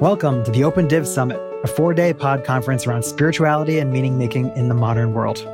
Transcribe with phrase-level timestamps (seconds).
[0.00, 4.16] Welcome to the Open Div Summit, a four day pod conference around spirituality and meaning
[4.16, 5.46] making in the modern world.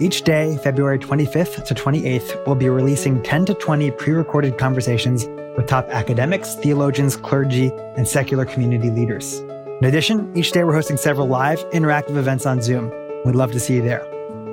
[0.00, 5.26] Each day, February 25th to 28th, we'll be releasing 10 to 20 pre recorded conversations
[5.56, 9.40] with top academics, theologians, clergy, and secular community leaders.
[9.40, 12.92] In addition, each day we're hosting several live, interactive events on Zoom.
[13.24, 14.06] We'd love to see you there.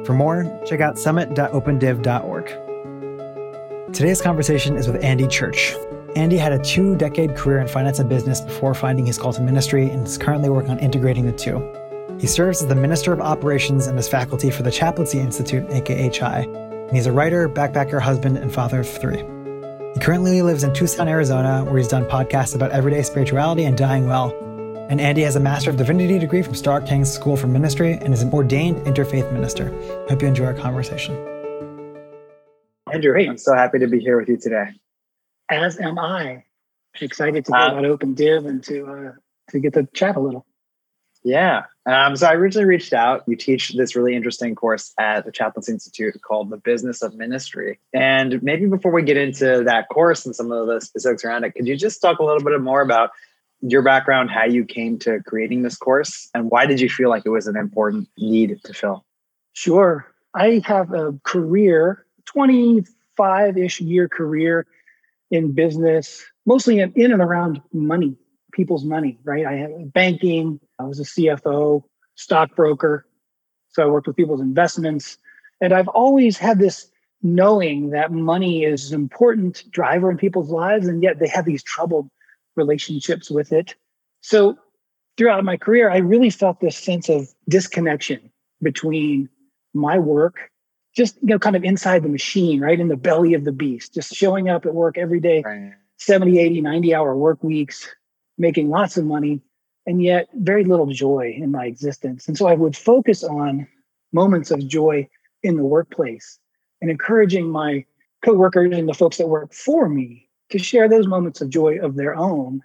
[0.04, 3.94] For more, check out summit.opendiv.org.
[3.94, 5.76] Today's conversation is with Andy Church,
[6.16, 9.42] Andy had a two decade career in finance and business before finding his call to
[9.42, 11.66] ministry and is currently working on integrating the two.
[12.20, 16.10] He serves as the Minister of Operations and is faculty for the Chaplaincy Institute, aka
[16.10, 19.20] CHI, and he's a writer, backpacker, husband, and father of three.
[19.94, 24.06] He currently lives in Tucson, Arizona, where he's done podcasts about everyday spirituality and dying
[24.06, 24.36] well.
[24.90, 28.14] And Andy has a Master of Divinity degree from Starr King's School for Ministry and
[28.14, 29.70] is an ordained interfaith minister.
[30.10, 31.16] Hope you enjoy our conversation.
[32.92, 34.72] Andrew, I'm so happy to be here with you today
[35.52, 36.46] as am I.
[37.00, 39.12] Excited to get uh, about Open Div and to uh,
[39.52, 40.46] to get to chat a little.
[41.24, 41.64] Yeah.
[41.86, 43.24] Um, so I originally reached out.
[43.28, 47.80] You teach this really interesting course at the Chaplaincy Institute called The Business of Ministry.
[47.94, 51.52] And maybe before we get into that course and some of the specifics around it,
[51.52, 53.12] could you just talk a little bit more about
[53.62, 57.24] your background, how you came to creating this course, and why did you feel like
[57.26, 59.06] it was an important need to fill?
[59.54, 60.08] Sure.
[60.34, 64.66] I have a career, 25 ish year career
[65.32, 68.16] in business, mostly in, in and around money,
[68.52, 69.46] people's money, right?
[69.46, 71.84] I had banking, I was a CFO,
[72.16, 73.06] stockbroker.
[73.70, 75.18] So I worked with people's investments.
[75.62, 76.92] And I've always had this
[77.24, 81.64] knowing that money is an important driver in people's lives, and yet they have these
[81.64, 82.10] troubled
[82.56, 83.76] relationships with it.
[84.22, 84.58] So
[85.18, 88.32] throughout my career, I really felt this sense of disconnection
[88.62, 89.30] between
[89.74, 90.51] my work
[90.96, 93.94] just you know kind of inside the machine right in the belly of the beast
[93.94, 95.74] just showing up at work every day right.
[95.98, 97.88] 70 80 90 hour work weeks
[98.38, 99.42] making lots of money
[99.86, 102.28] and yet very little joy in my existence.
[102.28, 103.68] And so i would focus on
[104.12, 105.08] moments of joy
[105.44, 106.40] in the workplace
[106.82, 107.86] and encouraging my
[108.24, 111.96] coworkers and the folks that work for me to share those moments of joy of
[111.96, 112.62] their own.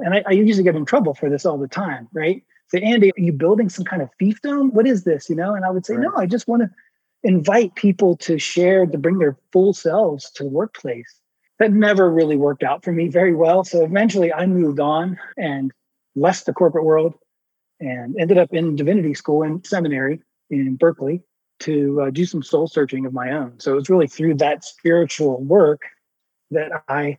[0.00, 2.42] And I, I usually get in trouble for this all the time right?
[2.68, 4.72] Say andy are you building some kind of fiefdom?
[4.72, 5.30] What is this?
[5.30, 6.02] You know and i would say right.
[6.02, 6.70] no i just want to
[7.22, 11.20] invite people to share, to bring their full selves to the workplace.
[11.58, 13.64] That never really worked out for me very well.
[13.64, 15.72] So eventually I moved on and
[16.14, 17.14] left the corporate world
[17.80, 20.20] and ended up in divinity school and seminary
[20.50, 21.22] in Berkeley
[21.60, 23.58] to uh, do some soul searching of my own.
[23.58, 25.82] So it was really through that spiritual work
[26.52, 27.18] that I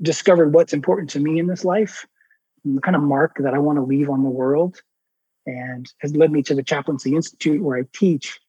[0.00, 2.06] discovered what's important to me in this life,
[2.64, 4.80] and the kind of mark that I want to leave on the world,
[5.46, 8.40] and has led me to the Chaplaincy Institute where I teach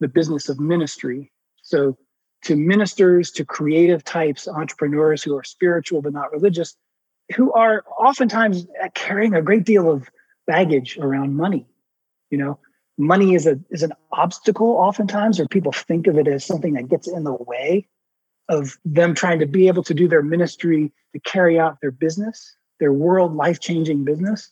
[0.00, 1.32] the business of ministry.
[1.62, 1.96] So,
[2.44, 6.76] to ministers, to creative types, entrepreneurs who are spiritual but not religious,
[7.34, 10.08] who are oftentimes carrying a great deal of
[10.46, 11.66] baggage around money.
[12.30, 12.58] You know,
[12.96, 16.88] money is a is an obstacle oftentimes, or people think of it as something that
[16.88, 17.88] gets in the way
[18.48, 22.56] of them trying to be able to do their ministry to carry out their business,
[22.80, 24.50] their world life changing business.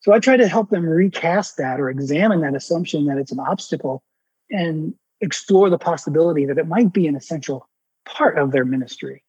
[0.00, 3.40] So I try to help them recast that or examine that assumption that it's an
[3.40, 4.02] obstacle
[4.52, 7.68] and explore the possibility that it might be an essential
[8.04, 9.22] part of their ministry.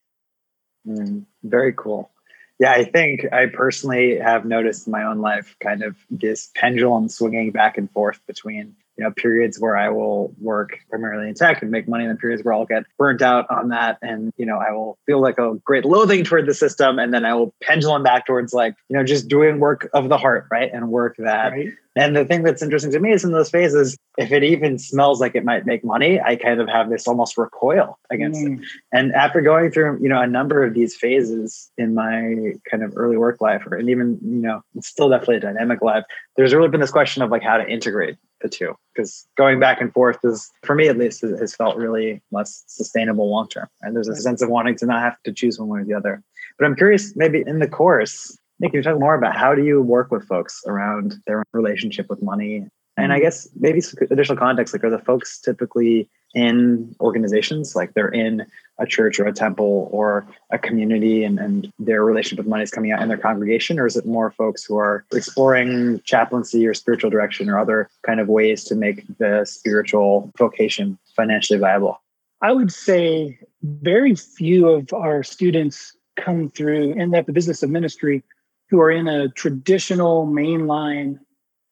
[0.87, 2.11] Mm, very cool.
[2.59, 7.09] Yeah, I think I personally have noticed in my own life kind of this pendulum
[7.09, 11.61] swinging back and forth between you know periods where I will work primarily in tech
[11.61, 14.45] and make money, and then periods where I'll get burnt out on that, and you
[14.45, 17.53] know I will feel like a great loathing toward the system, and then I will
[17.61, 21.15] pendulum back towards like you know just doing work of the heart, right, and work
[21.17, 21.73] that right.
[21.95, 25.21] And the thing that's interesting to me is in those phases, if it even smells
[25.21, 28.59] like it might make money, I kind of have this almost recoil against mm.
[28.59, 28.67] it.
[28.91, 32.93] And after going through, you know, a number of these phases in my kind of
[32.95, 36.03] early work life, or and even, you know, it's still definitely a dynamic life,
[36.35, 38.75] there's really been this question of like how to integrate the two.
[38.93, 43.31] Because going back and forth is, for me at least, has felt really less sustainable
[43.31, 43.67] long term.
[43.81, 45.95] And there's a sense of wanting to not have to choose one way or the
[45.95, 46.21] other.
[46.59, 49.63] But I'm curious, maybe in the course, Nick, can you talk more about how do
[49.63, 52.67] you work with folks around their relationship with money?
[52.95, 53.23] And I mm-hmm.
[53.23, 58.45] guess maybe some additional context, like are the folks typically in organizations, like they're in
[58.79, 62.71] a church or a temple or a community and, and their relationship with money is
[62.71, 63.79] coming out in their congregation?
[63.79, 68.19] Or is it more folks who are exploring chaplaincy or spiritual direction or other kind
[68.19, 72.01] of ways to make the spiritual vocation financially viable?
[72.41, 77.69] I would say very few of our students come through in that the business of
[77.69, 78.23] ministry
[78.69, 81.19] who are in a traditional mainline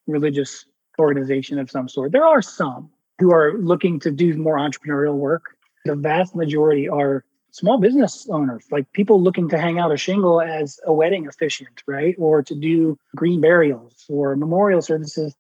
[0.08, 0.66] religious
[1.00, 2.12] organization of some sort.
[2.12, 2.90] There are some
[3.22, 5.56] who are looking to do more entrepreneurial work.
[5.86, 10.42] The vast majority are small business owners, like people looking to hang out a shingle
[10.42, 12.16] as a wedding officiant, right?
[12.18, 15.36] Or to do green burials or memorial services.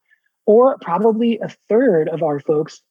[0.45, 2.81] Or probably a third of our folks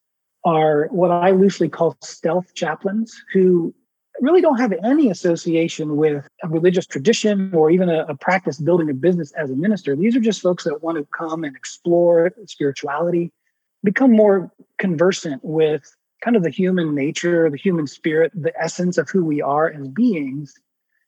[0.44, 3.72] are what I loosely call stealth chaplains who
[4.20, 8.90] really don't have any association with a religious tradition or even a, a, practice building
[8.90, 9.94] a business as a minister.
[9.96, 13.32] These are just folks that want to come and explore spirituality,
[13.82, 19.08] become more conversant with kind of the human nature, the human spirit, the essence of
[19.08, 20.54] who we are as beings,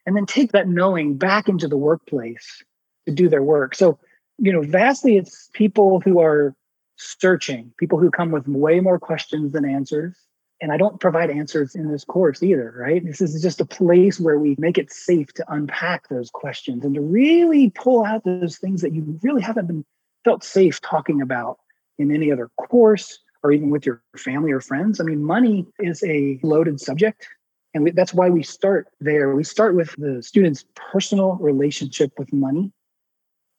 [0.06, 2.64] and then take that knowing back into the workplace
[3.06, 3.74] to do their work.
[3.74, 3.98] So,
[4.38, 6.54] you know, vastly it's people who are
[6.96, 10.16] searching, people who come with way more questions than answers.
[10.60, 13.04] And I don't provide answers in this course either, right?
[13.04, 16.94] This is just a place where we make it safe to unpack those questions and
[16.94, 19.84] to really pull out those things that you really haven't been
[20.24, 21.58] felt safe talking about
[21.98, 25.00] in any other course or even with your family or friends.
[25.00, 27.26] I mean, money is a loaded subject.
[27.74, 29.34] And we, that's why we start there.
[29.34, 32.72] We start with the student's personal relationship with money,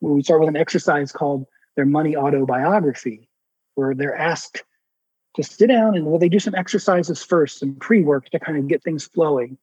[0.01, 1.45] we start with an exercise called
[1.75, 3.27] their money autobiography,
[3.75, 4.63] where they're asked
[5.36, 8.57] to sit down and well, they do some exercises first, some pre work to kind
[8.57, 9.57] of get things flowing.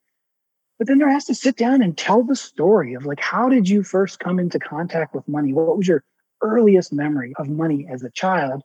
[0.79, 3.69] But then they're asked to sit down and tell the story of like, how did
[3.69, 5.53] you first come into contact with money?
[5.53, 6.03] What was your
[6.43, 8.63] earliest memory of money as a child?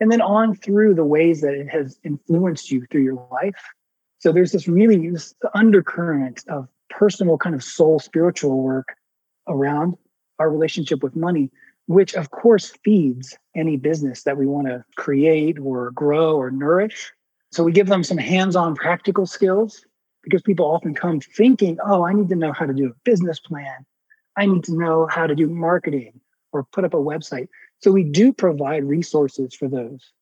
[0.00, 3.62] and then on through the ways that it has influenced you through your life.
[4.18, 8.96] So there's this really this undercurrent of personal kind of soul spiritual work
[9.46, 9.96] around
[10.38, 11.50] our relationship with money,
[11.86, 17.12] which of course feeds any business that we want to create or grow or nourish.
[17.52, 19.84] So we give them some hands-on practical skills
[20.22, 23.40] because people often come thinking, oh, I need to know how to do a business
[23.40, 23.86] plan.
[24.36, 26.20] I need to know how to do marketing
[26.52, 27.48] or put up a website.
[27.78, 30.12] So we do provide resources for those.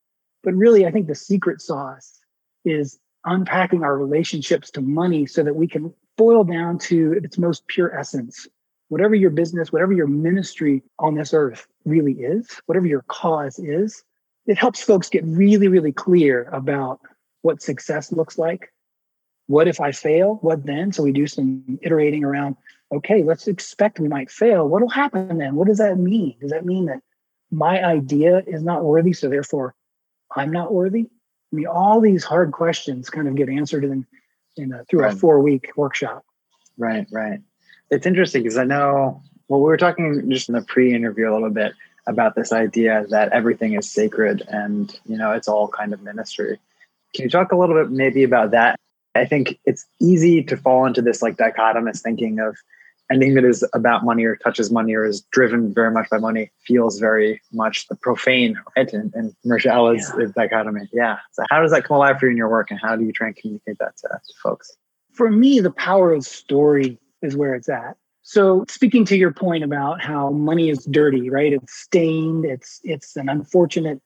[0.44, 2.20] But really, I think the secret sauce
[2.64, 7.66] is unpacking our relationships to money so that we can boil down to its most
[7.66, 8.46] pure essence.
[8.88, 14.02] Whatever your business, whatever your ministry on this earth really is, whatever your cause is,
[14.46, 17.00] it helps folks get really, really clear about
[17.42, 18.72] what success looks like.
[19.46, 20.38] What if I fail?
[20.40, 20.92] What then?
[20.92, 22.56] So we do some iterating around,
[22.92, 24.68] okay, let's expect we might fail.
[24.68, 25.56] What will happen then?
[25.56, 26.36] What does that mean?
[26.40, 27.02] Does that mean that
[27.50, 29.74] my idea is not worthy, so therefore
[30.34, 31.08] I'm not worthy?
[31.52, 34.06] I mean, all these hard questions kind of get answered in,
[34.56, 35.12] in a, through right.
[35.12, 36.24] a four week workshop.
[36.76, 37.40] Right, right.
[37.90, 41.32] It's interesting because I know, well, we were talking just in the pre interview a
[41.32, 41.72] little bit
[42.06, 46.58] about this idea that everything is sacred and, you know, it's all kind of ministry.
[47.14, 48.78] Can you talk a little bit maybe about that?
[49.14, 52.56] I think it's easy to fall into this like dichotomous thinking of
[53.10, 56.50] anything that is about money or touches money or is driven very much by money
[56.66, 58.92] feels very much the profane, right?
[58.92, 60.26] And, and Marshall's yeah.
[60.36, 60.88] dichotomy.
[60.92, 61.18] Yeah.
[61.32, 63.12] So how does that come alive for you in your work and how do you
[63.12, 64.76] try and communicate that to, to folks?
[65.12, 67.96] For me, the power of story is where it's at.
[68.22, 71.52] So speaking to your point about how money is dirty, right?
[71.52, 74.02] It's stained, it's it's an unfortunate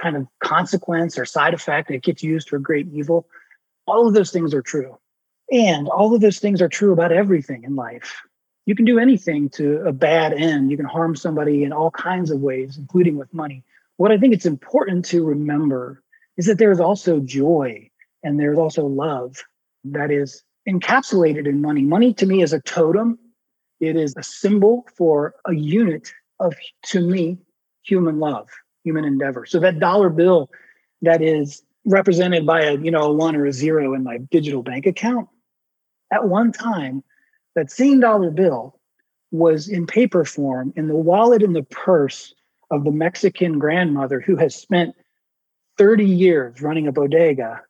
[0.00, 1.90] kind of consequence or side effect.
[1.90, 3.26] It gets used for great evil.
[3.86, 4.96] All of those things are true.
[5.50, 8.22] And all of those things are true about everything in life
[8.66, 10.70] you can do anything to a bad end.
[10.70, 13.62] You can harm somebody in all kinds of ways, including with money.
[13.96, 16.02] What I think it's important to remember
[16.36, 17.90] is that there is also joy
[18.22, 19.36] and there's also love
[19.84, 21.82] that is encapsulated in money.
[21.82, 23.18] Money to me is a totem,
[23.80, 26.54] it is a symbol for a unit of,
[26.86, 27.38] to me,
[27.82, 28.48] human love,
[28.82, 29.44] human endeavor.
[29.44, 30.50] So that dollar bill
[31.02, 34.62] that is represented by a you know a one or a zero in my digital
[34.62, 35.28] bank account
[36.10, 37.04] at one time
[37.54, 38.78] that same dollar bill
[39.30, 42.34] was in paper form in the wallet and the purse
[42.70, 44.94] of the Mexican grandmother who has spent
[45.78, 47.60] 30 years running a bodega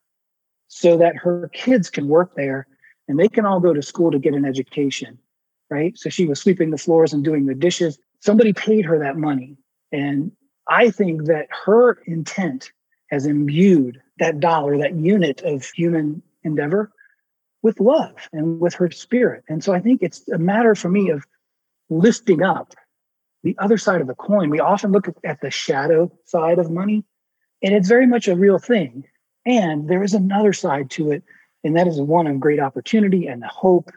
[0.69, 2.67] so that her kids can work there
[3.09, 5.19] and they can all go to school to get an education,
[5.71, 5.97] right?
[5.97, 7.99] So she was sweeping the floors and doing the dishes.
[8.21, 9.57] Somebody paid her that money.
[9.93, 10.33] And
[10.69, 12.73] I think that her intent
[13.11, 16.91] has imbued that dollar, that unit of human endeavor,
[17.65, 19.43] with love and with her spirit.
[19.49, 21.25] And so I think it's a matter for me of
[21.89, 22.75] lifting up
[23.43, 24.51] the other side of the coin.
[24.51, 27.05] We often look at the shadow side of money,
[27.63, 29.05] and it's very much a real thing.
[29.47, 31.25] And there is another side to it,
[31.65, 33.91] and that is one of great opportunity and hope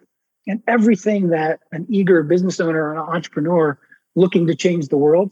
[0.47, 3.77] and everything that an eager business owner or an entrepreneur
[4.15, 5.31] looking to change the world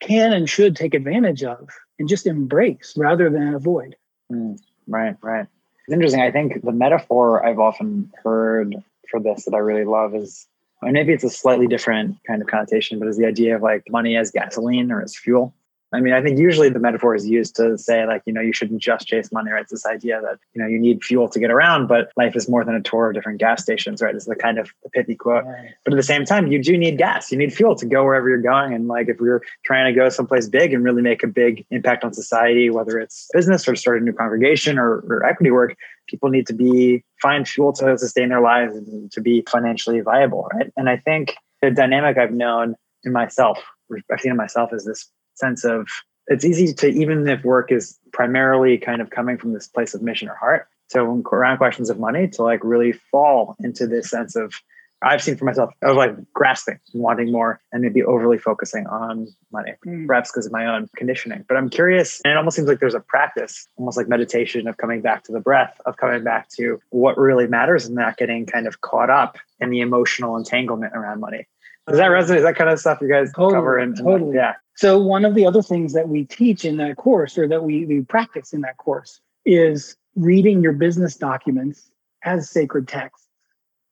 [0.00, 3.94] can and should take advantage of and just embrace rather than avoid.
[4.32, 5.46] Mm, right, right.
[5.88, 6.20] It's interesting.
[6.20, 8.74] I think the metaphor I've often heard
[9.10, 10.46] for this that I really love is,
[10.82, 13.84] and maybe it's a slightly different kind of connotation, but is the idea of like
[13.88, 15.54] money as gasoline or as fuel.
[15.92, 18.52] I mean, I think usually the metaphor is used to say like, you know, you
[18.52, 19.62] shouldn't just chase money, right?
[19.62, 22.46] It's this idea that, you know, you need fuel to get around, but life is
[22.46, 24.12] more than a tour of different gas stations, right?
[24.12, 25.46] This is the kind of the pithy quote.
[25.46, 25.70] Right.
[25.84, 27.32] But at the same time, you do need gas.
[27.32, 28.74] You need fuel to go wherever you're going.
[28.74, 32.04] And like if we're trying to go someplace big and really make a big impact
[32.04, 35.74] on society, whether it's business or start a new congregation or, or equity work,
[36.06, 40.48] people need to be find fuel to sustain their lives and to be financially viable,
[40.52, 40.70] right?
[40.76, 43.58] And I think the dynamic I've known in myself,
[44.12, 45.88] I've seen in myself is this sense of
[46.26, 50.02] it's easy to even if work is primarily kind of coming from this place of
[50.02, 54.36] mission or heart so around questions of money to like really fall into this sense
[54.36, 54.52] of
[55.00, 59.74] I've seen for myself of like grasping, wanting more, and maybe overly focusing on money,
[59.86, 60.06] mm.
[60.06, 61.44] perhaps because of my own conditioning.
[61.46, 64.76] But I'm curious, and it almost seems like there's a practice, almost like meditation, of
[64.76, 68.46] coming back to the breath, of coming back to what really matters, and not getting
[68.46, 71.46] kind of caught up in the emotional entanglement around money.
[71.88, 72.36] Does that resonate?
[72.36, 73.78] Is that kind of stuff you guys totally, cover?
[73.78, 74.36] And, totally.
[74.36, 74.54] Yeah.
[74.76, 77.86] So one of the other things that we teach in that course, or that we,
[77.86, 81.90] we practice in that course, is reading your business documents
[82.24, 83.26] as sacred text.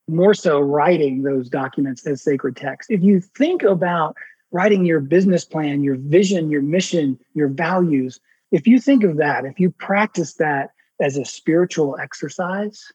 [0.08, 2.90] More so, writing those documents as sacred text.
[2.90, 4.16] If you think about
[4.52, 8.20] writing your business plan, your vision, your mission, your values,
[8.52, 12.92] if you think of that, if you practice that as a spiritual exercise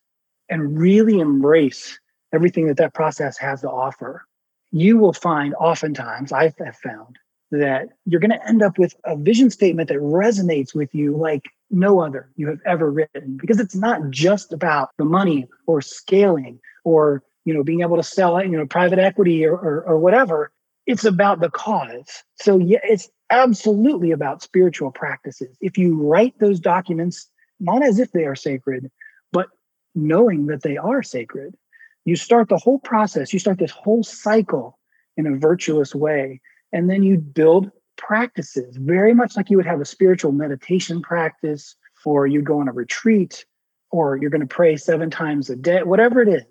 [0.49, 1.99] and really embrace
[2.33, 4.25] everything that that process has to offer,
[4.71, 7.17] you will find oftentimes, I have found,
[7.51, 11.43] that you're going to end up with a vision statement that resonates with you like
[11.69, 16.59] no other you have ever written because it's not just about the money or scaling
[16.83, 20.51] or you know being able to sell you know private equity or, or, or whatever.
[20.87, 22.23] It's about the cause.
[22.35, 25.55] So yeah it's absolutely about spiritual practices.
[25.61, 27.27] If you write those documents
[27.59, 28.89] not as if they are sacred
[29.33, 29.47] but
[29.93, 31.55] knowing that they are sacred
[32.05, 34.77] you start the whole process, you start this whole cycle
[35.17, 36.41] in a virtuous way.
[36.73, 41.75] And then you build practices, very much like you would have a spiritual meditation practice,
[42.05, 43.45] or you go on a retreat,
[43.91, 46.45] or you're going to pray seven times a day, whatever it is.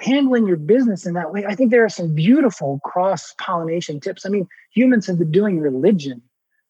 [0.00, 4.24] Handling your business in that way, I think there are some beautiful cross pollination tips.
[4.24, 6.22] I mean, humans have been doing religion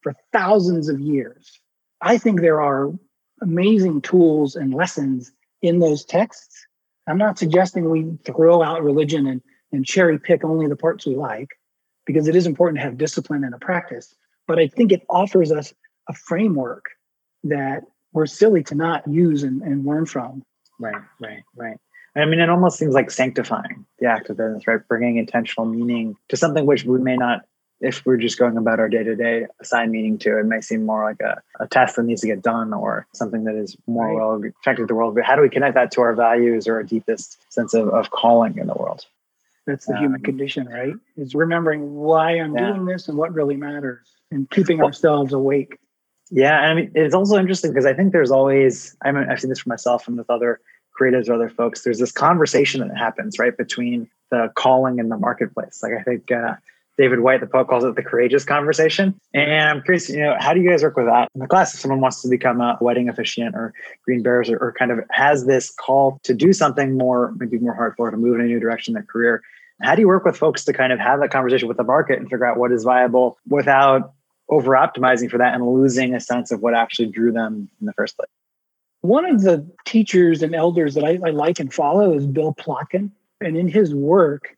[0.02, 1.60] for thousands of years.
[2.02, 2.92] I think there are
[3.40, 6.66] amazing tools and lessons in those texts
[7.08, 9.42] I'm not suggesting we throw out religion and,
[9.72, 11.48] and cherry pick only the parts we like,
[12.06, 14.14] because it is important to have discipline and a practice.
[14.46, 15.72] But I think it offers us
[16.08, 16.86] a framework
[17.44, 20.42] that we're silly to not use and, and learn from.
[20.78, 21.76] Right, right, right.
[22.16, 24.80] I mean, it almost seems like sanctifying the act of business, right?
[24.88, 27.42] Bringing intentional meaning to something which we may not
[27.80, 30.84] if we're just going about our day to day, assign meaning to it may seem
[30.84, 34.08] more like a, a task that needs to get done or something that is more
[34.08, 34.16] right.
[34.16, 35.14] well affected the world.
[35.14, 38.10] But how do we connect that to our values or our deepest sense of, of
[38.10, 39.06] calling in the world?
[39.66, 40.94] That's the um, human condition, right?
[41.16, 42.72] Is remembering why I'm yeah.
[42.72, 45.78] doing this and what really matters and keeping well, ourselves awake.
[46.30, 46.60] Yeah.
[46.60, 49.50] And I mean, it's also interesting because I think there's always, I mean, I've seen
[49.50, 50.60] this for myself and with other
[51.00, 55.16] creatives or other folks, there's this conversation that happens, right, between the calling and the
[55.16, 55.80] marketplace.
[55.82, 56.54] Like, I think, uh,
[57.00, 59.18] David Whyte, the poet, calls it the courageous conversation.
[59.32, 61.72] And I'm curious, you know, how do you guys work with that in the class?
[61.72, 63.72] If someone wants to become a wedding officiant or
[64.04, 67.74] green burials or, or kind of has this call to do something more, maybe more
[67.74, 69.40] hardcore, to move in a new direction in their career,
[69.80, 72.18] how do you work with folks to kind of have that conversation with the market
[72.18, 74.12] and figure out what is viable without
[74.50, 77.94] over optimizing for that and losing a sense of what actually drew them in the
[77.94, 78.28] first place?
[79.00, 83.10] One of the teachers and elders that I, I like and follow is Bill Plotkin.
[83.40, 84.54] And in his work,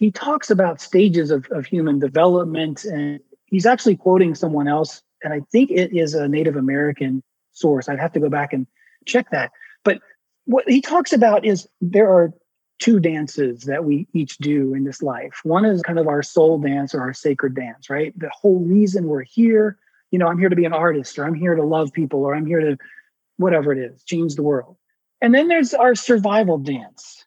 [0.00, 5.32] he talks about stages of, of human development and he's actually quoting someone else and
[5.32, 7.88] i think it is a native american source.
[7.88, 8.66] I'd have to go back and
[9.06, 9.52] check that.
[9.84, 10.00] But
[10.46, 12.32] what he talks about is there are
[12.78, 15.40] two dances that we each do in this life.
[15.44, 18.18] One is kind of our soul dance or our sacred dance right?
[18.18, 19.78] The whole reason we're here
[20.10, 22.34] you know i'm here to be an artist or i'm here to love people or
[22.34, 22.76] i'm here to
[23.36, 24.76] whatever it is change the world.
[25.20, 27.24] And then there's our survival dance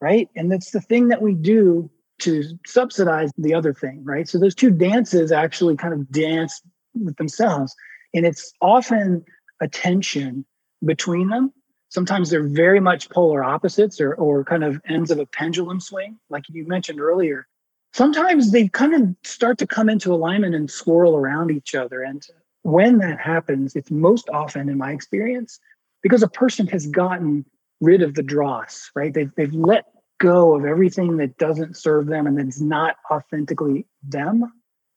[0.00, 0.28] right?
[0.36, 4.28] And that's the thing that we do to subsidize the other thing, right?
[4.28, 6.62] So those two dances actually kind of dance
[6.94, 7.74] with themselves.
[8.14, 9.24] And it's often
[9.60, 10.44] a tension
[10.84, 11.52] between them.
[11.88, 16.18] Sometimes they're very much polar opposites or, or kind of ends of a pendulum swing,
[16.30, 17.46] like you mentioned earlier.
[17.92, 22.02] Sometimes they kind of start to come into alignment and swirl around each other.
[22.02, 22.22] And
[22.62, 25.60] when that happens, it's most often, in my experience,
[26.02, 27.44] because a person has gotten
[27.80, 29.14] rid of the dross, right?
[29.14, 29.84] They've, they've let
[30.18, 34.52] go of everything that doesn't serve them and that's not authentically them.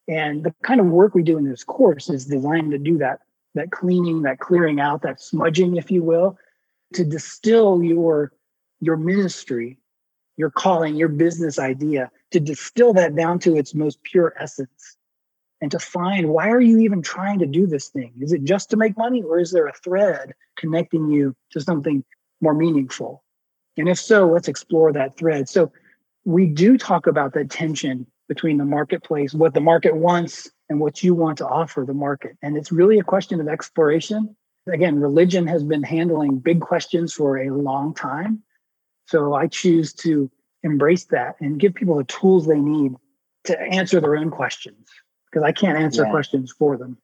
[0.08, 3.20] And the kind of work we do in this course is designed to do that
[3.56, 6.38] that cleaning, that clearing out, that smudging, if you will,
[6.94, 8.32] to distill your
[8.80, 9.78] your ministry,
[10.38, 14.98] your calling, your business idea, to distill that down to its most pure essence.
[15.62, 18.14] and to find why are you even trying to do this thing?
[18.22, 22.04] Is it just to make money or is there a thread connecting you to something
[22.42, 23.24] more meaningful?
[23.80, 25.50] And if so, let's explore that thread.
[25.50, 25.72] So
[26.26, 31.04] we do talk about that tension between the marketplace, what the market wants and what
[31.04, 32.38] you want to offer the market.
[32.42, 34.36] And it's really a question of exploration.
[34.72, 38.44] Again, religion has been handling big questions for a long time.
[39.08, 40.30] So I choose to
[40.62, 42.94] embrace that and give people the tools they need
[43.46, 44.88] to answer their own questions
[45.32, 46.12] because I can't answer yeah.
[46.12, 46.98] questions for them.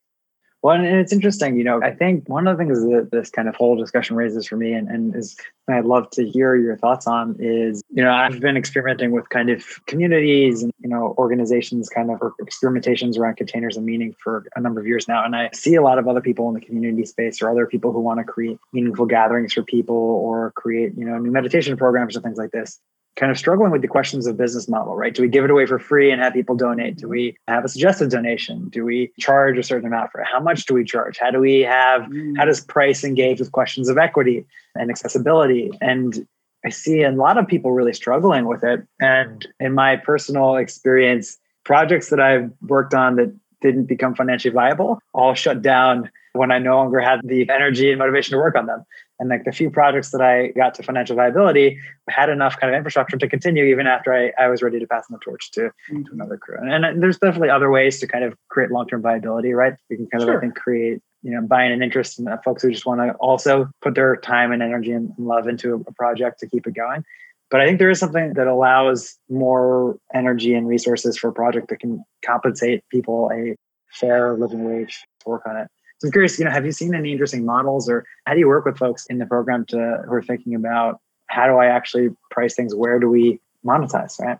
[0.66, 3.48] Well, and it's interesting, you know, I think one of the things that this kind
[3.48, 7.06] of whole discussion raises for me and, and is I'd love to hear your thoughts
[7.06, 11.88] on is, you know, I've been experimenting with kind of communities and, you know, organizations
[11.88, 15.24] kind of experimentations around containers and meaning for a number of years now.
[15.24, 17.92] And I see a lot of other people in the community space or other people
[17.92, 22.18] who want to create meaningful gatherings for people or create, you know, new meditation programs
[22.18, 22.80] or things like this
[23.16, 25.14] kind of struggling with the questions of business model, right?
[25.14, 26.98] Do we give it away for free and have people donate?
[26.98, 28.70] Do we have a suggested donation?
[28.70, 30.28] Do we charge a certain amount for it?
[30.32, 31.18] How much do we charge?
[31.18, 32.38] How do we have, mm.
[32.38, 34.46] how does price engage with questions of equity
[34.76, 35.72] and accessibility?
[35.82, 36.28] And
[36.66, 38.86] I see a lot of people really struggling with it.
[39.00, 45.00] And in my personal experience, projects that I've worked on that didn't become financially viable
[45.14, 48.66] all shut down when I no longer had the energy and motivation to work on
[48.66, 48.84] them.
[49.20, 51.80] And like the few projects that I got to financial viability
[52.10, 55.08] had enough kind of infrastructure to continue even after I, I was ready to pass
[55.10, 56.04] the torch to, mm-hmm.
[56.04, 56.58] to another crew.
[56.60, 59.74] And, and, there's definitely other ways to kind of create long-term viability, right?
[59.90, 60.36] You can kind of.
[60.36, 63.70] I think, create, you know, buying an interest in folks who just want to also
[63.82, 67.04] put their time and energy and love into a project to keep it going.
[67.52, 71.70] But I think there is something that allows more energy and resources for a project
[71.70, 73.56] that can compensate people a
[73.92, 75.68] fair living wage to work on it.
[76.00, 78.48] So I'm curious, you know, have you seen any interesting models or how do you
[78.48, 82.10] work with folks in the program to who are thinking about how do I actually
[82.32, 82.76] price things?
[82.76, 84.38] Where do we monetize, right?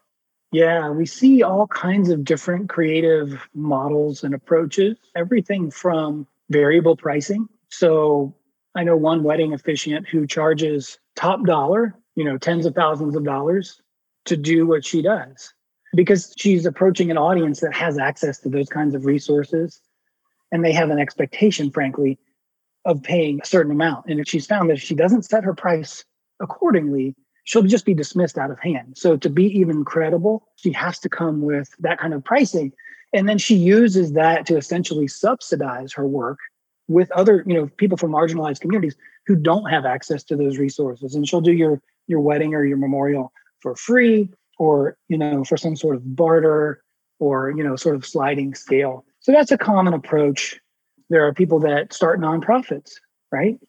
[0.52, 7.50] Yeah, we see all kinds of different creative models and approaches, everything from variable pricing.
[7.70, 8.34] So
[8.76, 13.24] I know one wedding officiant who charges top dollar, you know, tens of thousands of
[13.24, 13.82] dollars
[14.26, 15.54] to do what she does
[15.96, 19.82] because she's approaching an audience that has access to those kinds of resources
[20.52, 22.18] and they have an expectation, frankly,
[22.86, 24.06] of paying a certain amount.
[24.08, 26.06] And if she's found that if she doesn't set her price
[26.40, 28.98] accordingly, she'll just be dismissed out of hand.
[28.98, 32.74] So to be even credible, she has to come with that kind of pricing.
[33.14, 36.38] And then she uses that to essentially subsidize her work
[36.88, 41.16] with other, you know, people from marginalized communities who don't have access to those resources.
[41.16, 43.32] And she'll do your your wedding or your memorial
[43.62, 44.30] for free
[44.60, 46.84] or, you know, for some sort of barter
[47.20, 49.06] or, you know, sort of sliding scale.
[49.26, 50.62] So that's a common approach.
[51.10, 52.92] There are people that start nonprofits,
[53.32, 53.60] right?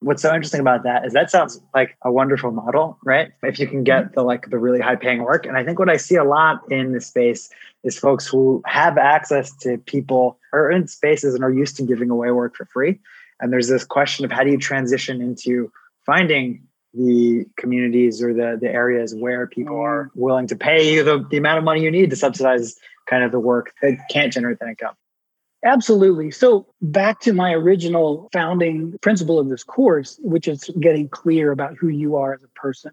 [0.00, 3.30] What's so interesting about that is that sounds like a wonderful model, right?
[3.42, 4.14] If you can get mm-hmm.
[4.14, 5.44] the like the really high paying work.
[5.44, 7.50] And I think what I see a lot in this space
[7.84, 12.08] is folks who have access to people or in spaces and are used to giving
[12.08, 12.98] away work for free.
[13.38, 15.70] And there's this question of how do you transition into
[16.06, 20.20] finding the communities or the, the areas where people are mm-hmm.
[20.22, 22.76] willing to pay you the, the amount of money you need to subsidize
[23.10, 24.94] kind of the work that can't generate that income.
[25.64, 26.30] Absolutely.
[26.32, 31.76] So, back to my original founding principle of this course, which is getting clear about
[31.76, 32.90] who you are as a person,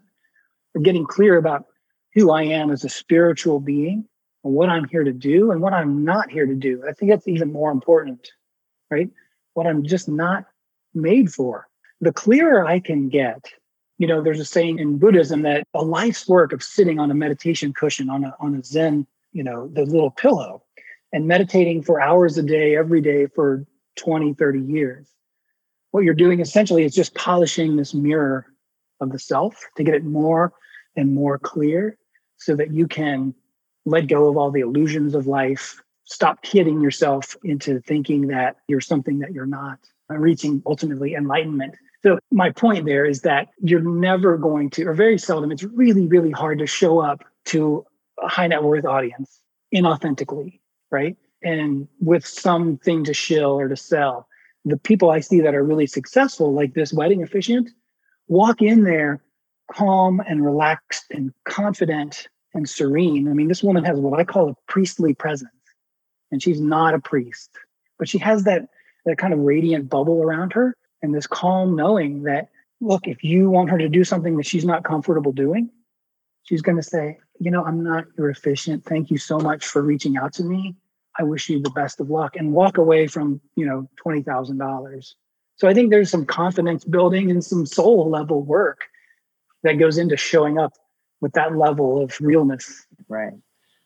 [0.74, 1.66] or getting clear about
[2.14, 4.04] who I am as a spiritual being
[4.44, 6.84] and what I'm here to do and what I'm not here to do.
[6.88, 8.30] I think that's even more important,
[8.88, 9.10] right?
[9.54, 10.44] What I'm just not
[10.94, 11.66] made for.
[12.00, 13.46] The clearer I can get,
[13.98, 17.14] you know, there's a saying in Buddhism that a life's work of sitting on a
[17.14, 20.62] meditation cushion on a, on a Zen, you know, the little pillow
[21.12, 25.08] and meditating for hours a day, every day for 20, 30 years.
[25.90, 28.46] What you're doing essentially is just polishing this mirror
[29.00, 30.52] of the self to get it more
[30.96, 31.98] and more clear
[32.36, 33.34] so that you can
[33.86, 38.80] let go of all the illusions of life, stop kidding yourself into thinking that you're
[38.80, 39.78] something that you're not,
[40.10, 41.74] uh, reaching ultimately enlightenment.
[42.02, 46.06] So, my point there is that you're never going to, or very seldom, it's really,
[46.06, 47.84] really hard to show up to
[48.22, 49.40] a high net worth audience
[49.74, 51.16] inauthentically right?
[51.42, 54.26] And with something to shill or to sell.
[54.64, 57.70] The people I see that are really successful, like this wedding officiant,
[58.28, 59.22] walk in there
[59.72, 63.28] calm and relaxed and confident and serene.
[63.28, 65.50] I mean, this woman has what I call a priestly presence,
[66.30, 67.50] and she's not a priest,
[67.98, 68.68] but she has that
[69.06, 72.50] that kind of radiant bubble around her and this calm knowing that
[72.80, 75.70] look, if you want her to do something that she's not comfortable doing,
[76.42, 78.84] she's going to say, you know, I'm not your officiant.
[78.84, 80.76] Thank you so much for reaching out to me.
[81.18, 85.14] I wish you the best of luck and walk away from, you know, $20,000.
[85.56, 88.82] So I think there's some confidence building and some soul level work
[89.62, 90.74] that goes into showing up
[91.20, 92.86] with that level of realness.
[93.08, 93.32] Right.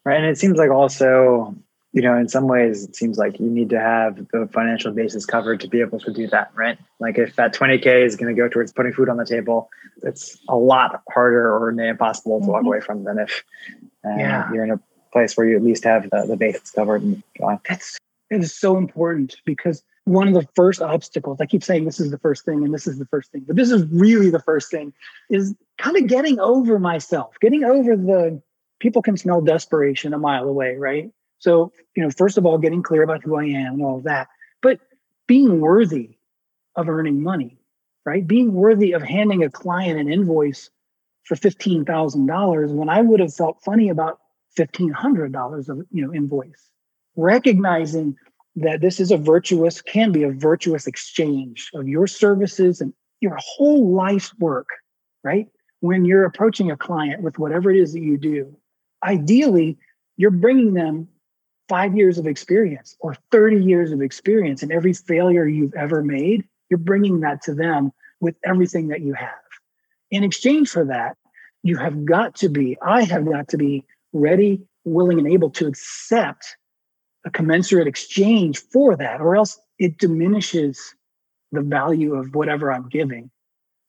[0.04, 0.16] Right.
[0.16, 1.54] And it seems like also
[1.94, 5.24] you know, in some ways, it seems like you need to have the financial basis
[5.24, 6.76] covered to be able to do that, right?
[6.98, 9.70] Like if that 20K is going to go towards putting food on the table,
[10.02, 12.52] it's a lot harder or impossible to mm-hmm.
[12.52, 13.44] walk away from than if
[14.04, 14.52] uh, yeah.
[14.52, 14.80] you're in a
[15.12, 17.60] place where you at least have the, the basis covered and going.
[17.68, 17.96] That's
[18.28, 22.10] it is so important because one of the first obstacles, I keep saying this is
[22.10, 24.68] the first thing and this is the first thing, but this is really the first
[24.68, 24.92] thing,
[25.30, 28.42] is kind of getting over myself, getting over the
[28.80, 31.12] people can smell desperation a mile away, right?
[31.44, 34.04] So, you know, first of all, getting clear about who I am and all of
[34.04, 34.28] that,
[34.62, 34.80] but
[35.26, 36.16] being worthy
[36.74, 37.58] of earning money,
[38.06, 38.26] right?
[38.26, 40.70] Being worthy of handing a client an invoice
[41.24, 44.20] for $15,000 when I would have felt funny about
[44.58, 46.70] $1,500 of, you know, invoice.
[47.14, 48.16] Recognizing
[48.56, 53.36] that this is a virtuous, can be a virtuous exchange of your services and your
[53.38, 54.68] whole life's work,
[55.22, 55.48] right?
[55.80, 58.56] When you're approaching a client with whatever it is that you do,
[59.04, 59.76] ideally,
[60.16, 61.08] you're bringing them
[61.68, 66.44] five years of experience or 30 years of experience and every failure you've ever made,
[66.68, 69.30] you're bringing that to them with everything that you have.
[70.10, 71.16] In exchange for that,
[71.62, 75.66] you have got to be, I have got to be ready, willing, and able to
[75.66, 76.56] accept
[77.24, 80.94] a commensurate exchange for that, or else it diminishes
[81.52, 83.30] the value of whatever I'm giving.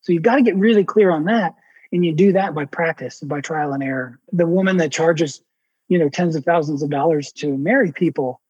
[0.02, 1.56] So you've got to get really clear on that.
[1.92, 4.20] And you do that by practice, by trial and error.
[4.32, 5.42] The woman that charges
[5.88, 8.42] you know tens of thousands of dollars to marry people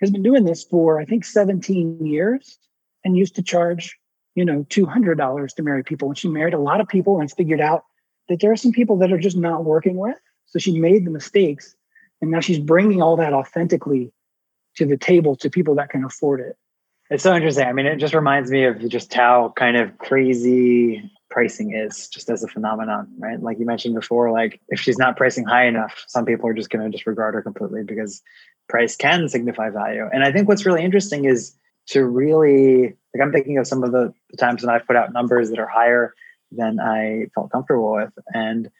[0.00, 2.58] has been doing this for i think 17 years
[3.04, 3.98] and used to charge
[4.34, 6.08] you know $200 to marry people.
[6.08, 7.84] And she married a lot of people and figured out
[8.28, 10.18] that there are some people that are just not working with.
[10.46, 11.74] So she made the mistakes
[12.20, 14.12] and now she's bringing all that authentically
[14.76, 16.56] to the table to people that can afford it.
[17.10, 17.66] It's so interesting.
[17.66, 22.30] I mean it just reminds me of just how kind of crazy pricing is just
[22.30, 23.42] as a phenomenon, right?
[23.42, 26.70] Like you mentioned before, like if she's not pricing high enough, some people are just
[26.70, 28.22] going to disregard her completely because
[28.68, 30.08] price can signify value.
[30.12, 31.56] And I think what's really interesting is
[31.88, 35.50] to really like I'm thinking of some of the, times when I've put out numbers
[35.50, 36.14] that are higher
[36.50, 38.12] than I felt comfortable with.
[38.32, 38.70] And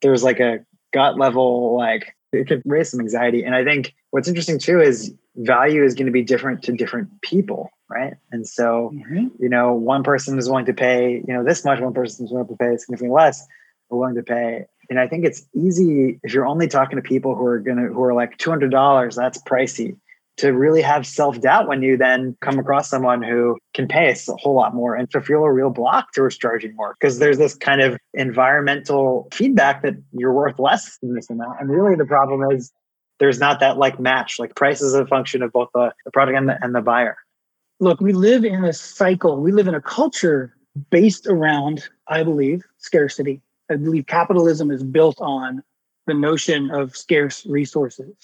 [0.00, 3.44] there's like a gut level, like it could raise some anxiety.
[3.44, 7.08] And I think what's interesting too is value is going to be different to different
[7.22, 8.14] people right?
[8.30, 9.28] And so, mm-hmm.
[9.38, 12.32] you know, one person is willing to pay, you know, this much, one person is
[12.32, 13.46] willing to pay significantly less,
[13.90, 14.64] or willing to pay.
[14.90, 18.02] And I think it's easy if you're only talking to people who are gonna who
[18.02, 19.96] are like two hundred dollars, that's pricey.
[20.38, 24.32] To really have self doubt when you then come across someone who can pay a
[24.38, 27.54] whole lot more and to feel a real block towards charging more because there's this
[27.54, 31.60] kind of environmental feedback that you're worth less than this amount.
[31.60, 32.72] And really the problem is
[33.22, 34.38] there's not that like match.
[34.38, 37.16] Like price is a function of both the, the product and the, and the buyer
[37.82, 40.54] look, we live in a cycle, we live in a culture
[40.90, 43.42] based around, I believe, scarcity.
[43.68, 45.62] I believe capitalism is built on
[46.06, 48.14] the notion of scarce resources,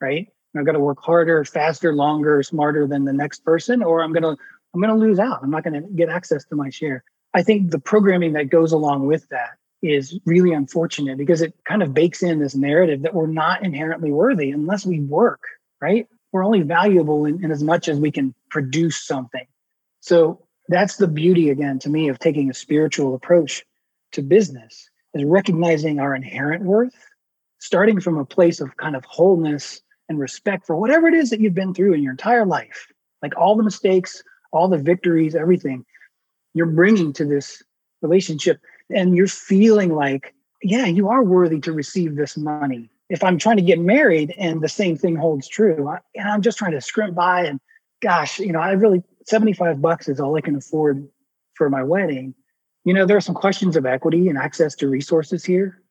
[0.00, 0.28] right?
[0.56, 4.36] I've got to work harder, faster, longer, smarter than the next person, or I'm gonna
[4.74, 5.40] I'm gonna lose out.
[5.42, 7.04] I'm not gonna get access to my share.
[7.34, 11.82] I think the programming that goes along with that is really unfortunate because it kind
[11.82, 15.42] of bakes in this narrative that we're not inherently worthy unless we work,
[15.80, 16.08] right?
[16.32, 19.46] we're only valuable in, in as much as we can produce something.
[20.00, 23.64] So that's the beauty again to me of taking a spiritual approach
[24.12, 26.94] to business is recognizing our inherent worth,
[27.60, 31.40] starting from a place of kind of wholeness and respect for whatever it is that
[31.40, 32.86] you've been through in your entire life,
[33.22, 35.84] like all the mistakes, all the victories, everything
[36.54, 37.62] you're bringing to this
[38.02, 38.60] relationship.
[38.94, 43.56] And you're feeling like, yeah, you are worthy to receive this money if I'm trying
[43.56, 46.80] to get married and the same thing holds true, I, and I'm just trying to
[46.80, 47.60] scrimp by and
[48.02, 51.08] gosh, you know, I really 75 bucks is all I can afford
[51.54, 52.34] for my wedding.
[52.84, 55.82] You know, there are some questions of equity and access to resources here,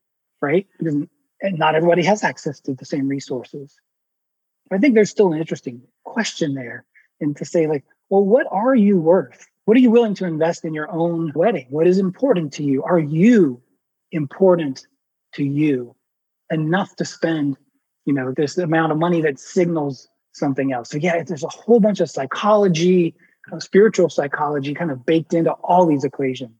[0.41, 0.67] right?
[0.79, 1.09] And
[1.43, 3.75] not everybody has access to the same resources.
[4.71, 6.85] I think there's still an interesting question there.
[7.19, 9.47] And to say, like, well, what are you worth?
[9.67, 11.67] What are you willing to invest in your own wedding?
[11.69, 12.83] What is important to you?
[12.83, 13.61] Are you
[14.11, 14.87] important
[15.35, 15.93] to you?
[16.49, 17.57] enough to spend,
[18.05, 20.89] you know, this amount of money that signals something else.
[20.89, 23.15] So yeah, there's a whole bunch of psychology,
[23.51, 26.55] uh, spiritual psychology kind of baked into all these equations.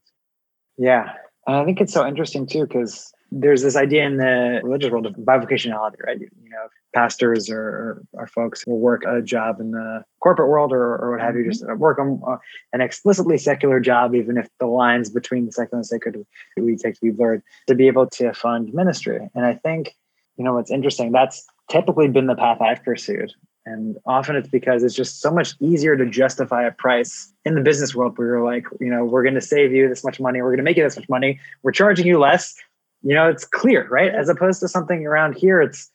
[0.76, 1.12] Yeah.
[1.46, 5.06] And I think it's so interesting too, because there's this idea in the religious world
[5.06, 6.20] of bivocationality, right?
[6.20, 10.72] You, you know, pastors or, or, folks will work a job in the corporate world
[10.72, 11.78] or, or what have you, just mm-hmm.
[11.78, 12.36] work on uh,
[12.72, 16.24] an explicitly secular job, even if the lines between the secular and sacred
[16.56, 19.28] we take to be blurred, to be able to fund ministry.
[19.34, 19.94] And I think,
[20.36, 23.32] you know, what's interesting, that's typically been the path I've pursued.
[23.66, 27.60] And often it's because it's just so much easier to justify a price in the
[27.60, 30.40] business world where you're like, you know, we're going to save you this much money,
[30.40, 32.54] we're going to make you this much money, we're charging you less.
[33.02, 34.12] You know, it's clear, right?
[34.12, 35.88] As opposed to something around here, it's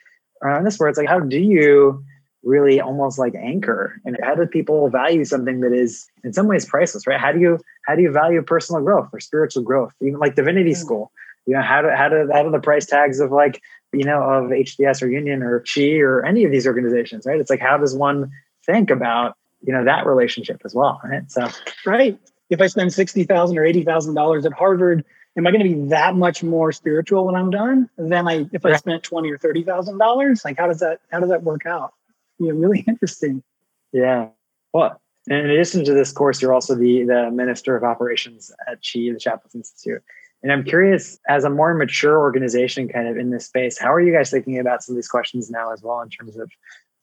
[0.44, 2.04] around this where it's like, how do you
[2.44, 4.00] really almost like anchor?
[4.06, 7.20] And how do people value something that is in some ways priceless right?
[7.20, 9.94] How do you how do you value personal growth or spiritual growth?
[10.02, 10.78] Even like divinity mm.
[10.78, 11.12] school
[11.46, 14.22] you know how do how do how do the price tags of like you know
[14.22, 17.40] of hds or union or chi or any of these organizations right?
[17.40, 18.32] It's like how does one
[18.66, 21.30] think about you know that relationship as well right?
[21.32, 21.48] So
[21.86, 22.20] right.
[22.50, 25.04] If i spend 60000 or $80000 at harvard
[25.38, 28.66] am I going to be that much more spiritual when I'm done than I if
[28.66, 30.44] I spent twenty or thirty thousand dollars?
[30.46, 31.94] Like, how does that how does that work out?
[32.40, 33.44] Yeah, really interesting.
[33.92, 34.30] Yeah.
[34.74, 39.12] Well, in addition to this course, you're also the the minister of operations at Chi,
[39.12, 40.04] the Chaplaincy Institute.
[40.44, 44.02] And I'm curious, as a more mature organization, kind of in this space, how are
[44.02, 46.52] you guys thinking about some of these questions now as well in terms of,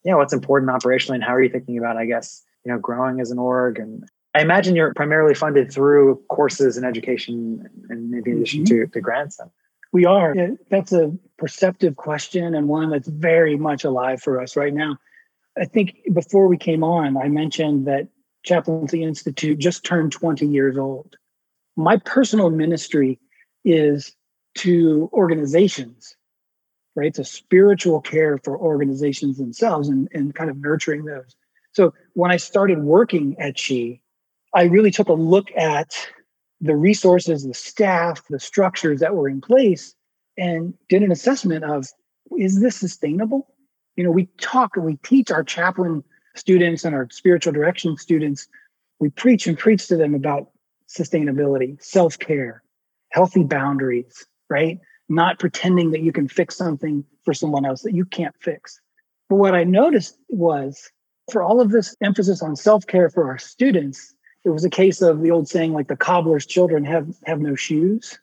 [0.04, 3.18] yeah, what's important operationally, and how are you thinking about, I guess, you know, growing
[3.18, 8.30] as an org and I imagine you're primarily funded through courses and education and maybe
[8.30, 8.82] in addition mm-hmm.
[8.82, 9.40] to, to grants.
[9.92, 10.34] We are.
[10.70, 14.98] That's a perceptive question and one that's very much alive for us right now.
[15.58, 18.08] I think before we came on, I mentioned that
[18.44, 21.16] Chaplaincy Institute just turned 20 years old.
[21.76, 23.18] My personal ministry
[23.64, 24.14] is
[24.58, 26.16] to organizations,
[26.94, 27.08] right?
[27.08, 31.34] It's a spiritual care for organizations themselves and, and kind of nurturing those.
[31.72, 34.00] So when I started working at Chi,
[34.54, 35.90] I really took a look at
[36.60, 39.94] the resources, the staff, the structures that were in place,
[40.36, 41.86] and did an assessment of
[42.38, 43.54] is this sustainable?
[43.96, 48.48] You know, we talk and we teach our chaplain students and our spiritual direction students,
[48.98, 50.50] we preach and preach to them about
[50.88, 52.62] sustainability, self care,
[53.10, 54.78] healthy boundaries, right?
[55.08, 58.80] Not pretending that you can fix something for someone else that you can't fix.
[59.28, 60.90] But what I noticed was
[61.30, 65.02] for all of this emphasis on self care for our students, it was a case
[65.02, 68.18] of the old saying like the cobbler's children have have no shoes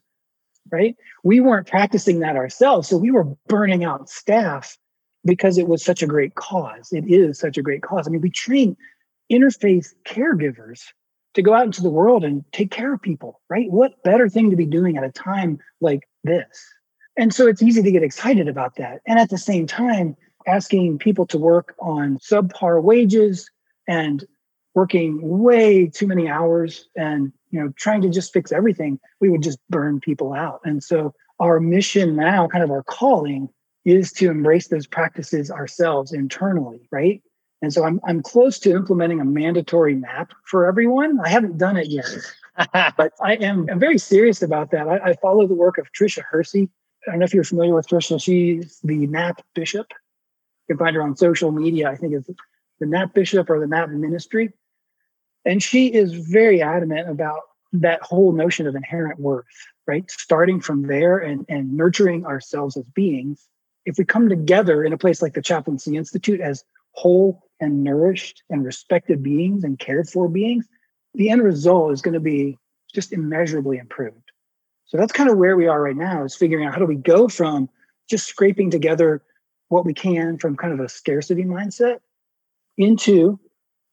[0.70, 0.98] right?
[1.24, 4.78] We weren't practicing that ourselves so we were burning out staff
[5.26, 6.90] because it was such a great cause.
[6.92, 8.08] It is such a great cause.
[8.08, 8.76] I mean we train
[9.32, 10.82] interfaith caregivers
[11.34, 13.70] to go out into the world and take care of people right?
[13.72, 16.68] What better thing to be doing at a time like this?
[17.18, 19.02] And so it's easy to get excited about that.
[19.08, 23.50] And at the same time asking people to work on subpar wages
[23.88, 24.26] and
[24.78, 29.42] working way too many hours and you know trying to just fix everything we would
[29.42, 30.62] just burn people out.
[30.66, 33.50] And so our mission now kind of our calling
[33.86, 37.24] is to embrace those practices ourselves internally right?
[37.64, 41.20] And so i'm, I'm close to implementing a mandatory nap for everyone.
[41.26, 42.12] I haven't done it yet
[42.98, 44.88] but i am I'm very serious about that.
[44.88, 46.70] I, I follow the work of tricia hersey.
[47.08, 48.22] I don't know if you're familiar with tricia.
[48.22, 49.88] She's the nap bishop.
[50.68, 52.30] You can find her on social media i think it's
[52.80, 54.54] the nap bishop or the nap ministry
[55.48, 57.40] and she is very adamant about
[57.72, 59.46] that whole notion of inherent worth,
[59.88, 60.10] right?
[60.12, 63.48] Starting from there and, and nurturing ourselves as beings.
[63.86, 68.44] If we come together in a place like the Chaplaincy Institute as whole and nourished
[68.50, 70.68] and respected beings and cared for beings,
[71.14, 72.58] the end result is going to be
[72.94, 74.32] just immeasurably improved.
[74.86, 76.96] So that's kind of where we are right now is figuring out how do we
[76.96, 77.70] go from
[78.10, 79.22] just scraping together
[79.70, 82.00] what we can from kind of a scarcity mindset
[82.78, 83.40] into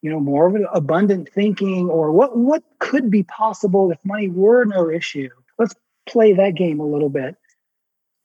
[0.04, 4.28] you know more of an abundant thinking or what what could be possible if money
[4.28, 5.30] were no issue.
[5.58, 5.74] Let's
[6.06, 7.36] play that game a little bit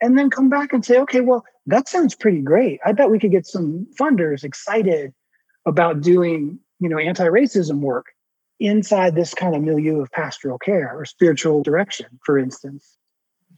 [0.01, 2.81] and then come back and say okay well that sounds pretty great.
[2.85, 5.13] I bet we could get some funders excited
[5.65, 8.07] about doing you know anti-racism work
[8.59, 12.97] inside this kind of milieu of pastoral care or spiritual direction for instance.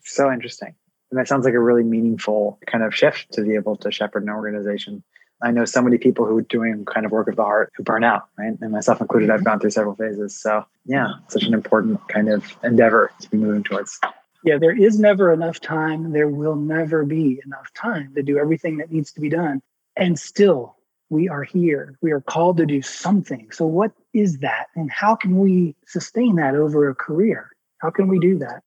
[0.03, 0.75] So interesting.
[1.09, 4.21] And that sounds like a really meaningful kind of shift to be able to shepherd
[4.21, 5.03] an organization
[5.43, 7.83] I know so many people who are doing kind of work of the heart who
[7.83, 8.53] burn out, right?
[8.59, 10.39] And myself included, I've gone through several phases.
[10.39, 13.99] So yeah, such an important kind of endeavor to be moving towards.
[14.43, 16.11] Yeah, there is never enough time.
[16.11, 19.61] There will never be enough time to do everything that needs to be done.
[19.95, 20.77] And still,
[21.09, 21.97] we are here.
[22.01, 23.51] We are called to do something.
[23.51, 24.67] So, what is that?
[24.75, 27.51] And how can we sustain that over a career?
[27.79, 28.63] How can we do that?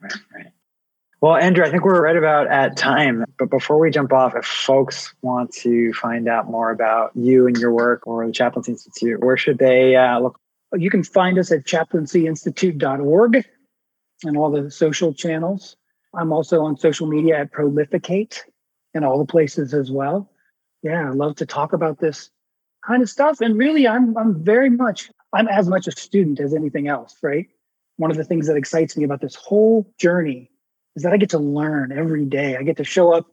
[0.00, 0.46] Right, right.
[1.20, 3.24] Well, Andrew, I think we're right about at time.
[3.38, 7.56] But before we jump off, if folks want to find out more about you and
[7.56, 10.38] your work or the Chaplaincy Institute, where should they uh, look?
[10.74, 13.44] You can find us at chaplaincyinstitute.org
[14.24, 15.76] and all the social channels.
[16.14, 18.40] I'm also on social media at Prolificate
[18.92, 20.30] and all the places as well.
[20.82, 22.30] Yeah, I love to talk about this
[22.86, 23.40] kind of stuff.
[23.40, 27.46] And really, I'm I'm very much I'm as much a student as anything else, right?
[27.96, 30.50] One of the things that excites me about this whole journey
[30.96, 32.56] is that I get to learn every day.
[32.56, 33.26] I get to show up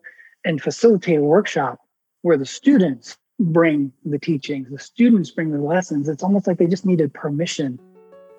[0.46, 1.80] and facilitate a workshop
[2.22, 6.08] where the students bring the teachings, the students bring the lessons.
[6.08, 7.80] It's almost like they just needed permission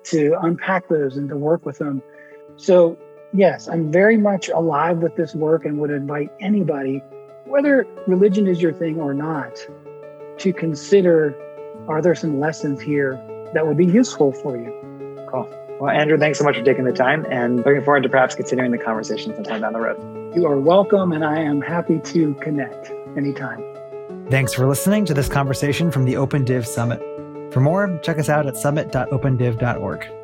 [0.05, 2.01] to unpack those and to work with them.
[2.55, 2.97] So,
[3.33, 7.01] yes, I'm very much alive with this work and would invite anybody,
[7.45, 9.55] whether religion is your thing or not,
[10.39, 11.35] to consider
[11.87, 13.21] are there some lessons here
[13.53, 15.27] that would be useful for you?
[15.29, 15.62] Cool.
[15.79, 18.71] Well, Andrew, thanks so much for taking the time and looking forward to perhaps continuing
[18.71, 20.35] the conversation sometime down the road.
[20.35, 23.63] You are welcome, and I am happy to connect anytime.
[24.29, 27.01] Thanks for listening to this conversation from the OpenDiv Summit.
[27.53, 30.22] For more, check us out at summit.opendiv.org.